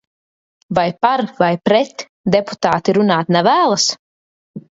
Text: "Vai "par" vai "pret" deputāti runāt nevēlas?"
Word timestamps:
"Vai 0.77 0.85
"par" 1.05 1.21
vai 1.41 1.51
"pret" 1.69 2.03
deputāti 2.37 2.97
runāt 2.99 3.31
nevēlas?" 3.37 3.87